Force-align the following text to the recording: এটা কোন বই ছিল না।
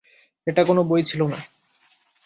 এটা 0.47 0.61
কোন 0.63 0.77
বই 0.81 1.01
ছিল 1.03 1.21
না। 1.27 1.39